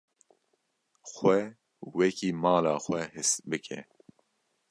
[1.13, 1.39] Xwe
[1.97, 3.79] wekî li mala xwe his bike.